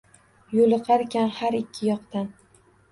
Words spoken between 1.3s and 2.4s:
har ikki yoqdan